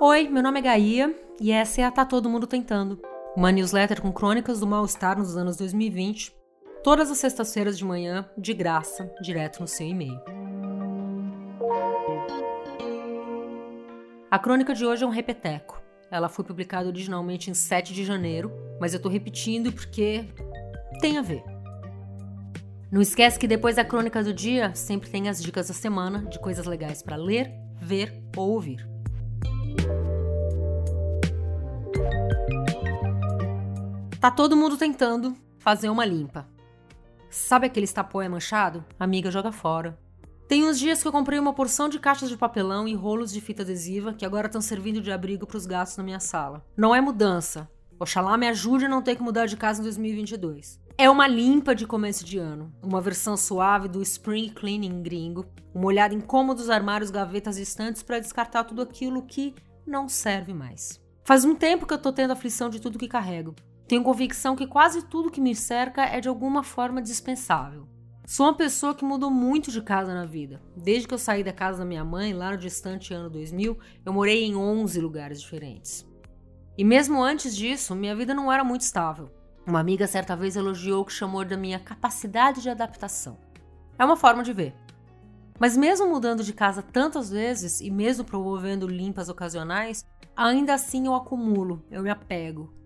[0.00, 3.02] Oi, meu nome é Gaia e essa é a Tá Todo Mundo Tentando,
[3.34, 6.32] uma newsletter com crônicas do mal-estar nos anos 2020,
[6.84, 10.20] todas as sextas-feiras de manhã, de graça, direto no seu e-mail.
[14.30, 15.82] A crônica de hoje é um repeteco.
[16.12, 20.26] Ela foi publicada originalmente em 7 de janeiro, mas eu tô repetindo porque
[21.00, 21.42] tem a ver.
[22.88, 26.38] Não esquece que depois da crônica do dia sempre tem as dicas da semana de
[26.38, 27.52] coisas legais para ler,
[27.82, 28.86] ver ou ouvir.
[34.20, 36.48] Tá todo mundo tentando fazer uma limpa.
[37.30, 38.84] Sabe aquele estapóia manchado?
[38.98, 39.96] Amiga, joga fora.
[40.48, 43.40] Tem uns dias que eu comprei uma porção de caixas de papelão e rolos de
[43.40, 46.66] fita adesiva que agora estão servindo de abrigo para os gatos na minha sala.
[46.76, 47.70] Não é mudança.
[48.00, 50.80] Oxalá me ajude a não ter que mudar de casa em 2022.
[50.96, 55.86] É uma limpa de começo de ano, uma versão suave do Spring Cleaning gringo, uma
[55.86, 59.54] olhada em cômodos, armários, gavetas e estantes para descartar tudo aquilo que
[59.86, 61.00] não serve mais.
[61.22, 63.54] Faz um tempo que eu tô tendo aflição de tudo que carrego.
[63.88, 67.88] Tenho convicção que quase tudo que me cerca é de alguma forma dispensável.
[68.26, 70.60] Sou uma pessoa que mudou muito de casa na vida.
[70.76, 74.12] Desde que eu saí da casa da minha mãe, lá no distante ano 2000, eu
[74.12, 76.06] morei em 11 lugares diferentes.
[76.76, 79.30] E mesmo antes disso, minha vida não era muito estável.
[79.66, 83.38] Uma amiga certa vez elogiou o que chamou da minha capacidade de adaptação.
[83.98, 84.74] É uma forma de ver.
[85.58, 90.04] Mas mesmo mudando de casa tantas vezes e mesmo promovendo limpas ocasionais,
[90.36, 92.76] ainda assim eu acumulo, eu me apego,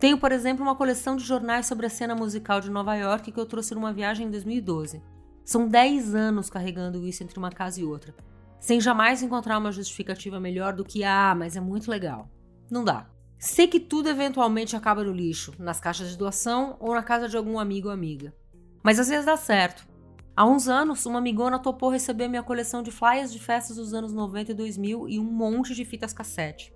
[0.00, 3.38] tenho, por exemplo, uma coleção de jornais sobre a cena musical de Nova York que
[3.38, 5.02] eu trouxe numa viagem em 2012.
[5.44, 8.14] São 10 anos carregando isso entre uma casa e outra,
[8.58, 12.30] sem jamais encontrar uma justificativa melhor do que ah, mas é muito legal.
[12.70, 13.10] Não dá.
[13.38, 17.36] Sei que tudo eventualmente acaba no lixo, nas caixas de doação ou na casa de
[17.36, 18.34] algum amigo ou amiga.
[18.82, 19.86] Mas às vezes dá certo.
[20.34, 24.14] Há uns anos, uma amigona topou receber minha coleção de flyers de festas dos anos
[24.14, 26.72] 90 e 2000 e um monte de fitas cassete.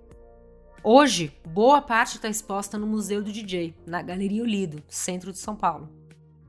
[0.87, 5.55] Hoje, boa parte está exposta no Museu do DJ, na Galeria Olido, centro de São
[5.55, 5.89] Paulo.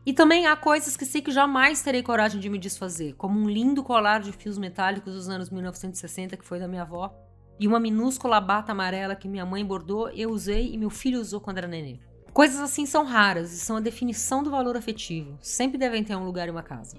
[0.05, 3.49] E também há coisas que sei que jamais terei coragem de me desfazer, como um
[3.49, 7.19] lindo colar de fios metálicos dos anos 1960 que foi da minha avó,
[7.59, 11.41] e uma minúscula bata amarela que minha mãe bordou, eu usei e meu filho usou
[11.41, 11.99] quando era nenê.
[12.31, 16.27] Coisas assim são raras e são a definição do valor afetivo, sempre devem ter um
[16.27, 16.99] lugar em uma casa.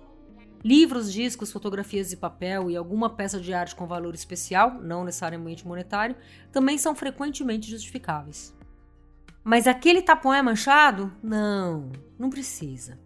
[0.63, 5.67] Livros, discos, fotografias de papel e alguma peça de arte com valor especial, não necessariamente
[5.67, 6.15] monetário,
[6.51, 8.55] também são frequentemente justificáveis.
[9.43, 11.11] Mas aquele tapão é manchado?
[11.23, 12.99] Não, não precisa.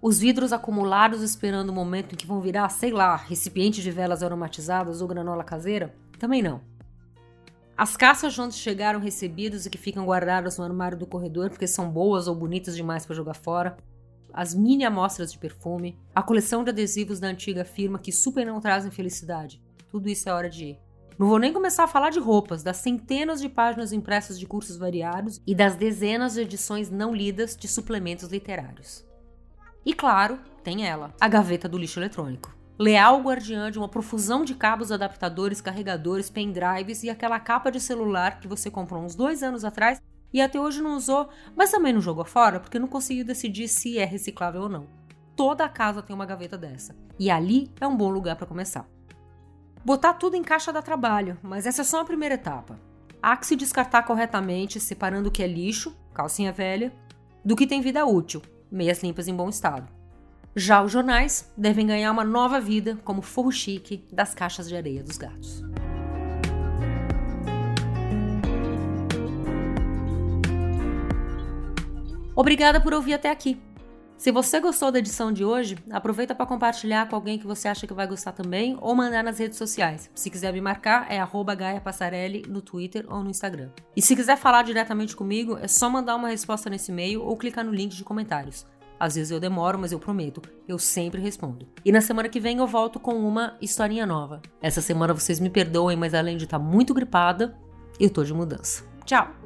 [0.00, 4.22] Os vidros acumulados esperando o momento em que vão virar, sei lá, recipiente de velas
[4.22, 5.92] aromatizadas ou granola caseira?
[6.18, 6.60] Também não.
[7.76, 11.90] As caças onde chegaram recebidos e que ficam guardadas no armário do corredor porque são
[11.90, 13.76] boas ou bonitas demais para jogar fora,
[14.32, 18.60] as mini amostras de perfume, a coleção de adesivos da antiga firma que super não
[18.60, 19.60] trazem felicidade.
[19.90, 20.78] Tudo isso é hora de ir.
[21.18, 24.76] Não vou nem começar a falar de roupas, das centenas de páginas impressas de cursos
[24.76, 29.06] variados e das dezenas de edições não lidas de suplementos literários.
[29.84, 32.54] E claro, tem ela, a gaveta do lixo eletrônico.
[32.78, 38.38] Leal guardiã de uma profusão de cabos adaptadores, carregadores, pendrives e aquela capa de celular
[38.38, 42.00] que você comprou uns dois anos atrás e até hoje não usou, mas também não
[42.00, 44.86] jogou fora porque não conseguiu decidir se é reciclável ou não.
[45.34, 48.88] Toda a casa tem uma gaveta dessa, e ali é um bom lugar para começar.
[49.84, 52.78] Botar tudo em caixa dá trabalho, mas essa é só a primeira etapa.
[53.22, 56.92] Há que se descartar corretamente, separando o que é lixo, calcinha velha,
[57.44, 59.88] do que tem vida útil, meias limpas em bom estado.
[60.54, 65.02] Já os jornais devem ganhar uma nova vida como forro chique das caixas de areia
[65.02, 65.62] dos gatos.
[72.36, 73.58] Obrigada por ouvir até aqui.
[74.18, 77.86] Se você gostou da edição de hoje, aproveita para compartilhar com alguém que você acha
[77.86, 80.10] que vai gostar também ou mandar nas redes sociais.
[80.14, 81.18] Se quiser me marcar, é
[81.56, 83.70] Gaia Passarelli no Twitter ou no Instagram.
[83.94, 87.64] E se quiser falar diretamente comigo, é só mandar uma resposta nesse e-mail ou clicar
[87.64, 88.66] no link de comentários.
[88.98, 91.68] Às vezes eu demoro, mas eu prometo, eu sempre respondo.
[91.84, 94.40] E na semana que vem eu volto com uma historinha nova.
[94.62, 97.58] Essa semana vocês me perdoem, mas além de estar tá muito gripada,
[98.00, 98.84] eu tô de mudança.
[99.04, 99.45] Tchau!